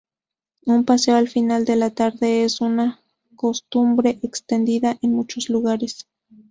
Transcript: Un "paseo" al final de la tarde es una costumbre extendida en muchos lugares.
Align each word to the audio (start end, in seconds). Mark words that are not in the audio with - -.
Un 0.65 0.83
"paseo" 0.83 1.15
al 1.15 1.27
final 1.27 1.63
de 1.63 1.75
la 1.75 1.91
tarde 1.91 2.43
es 2.43 2.59
una 2.59 3.01
costumbre 3.35 4.17
extendida 4.23 4.97
en 5.03 5.13
muchos 5.13 5.47
lugares. 5.47 6.07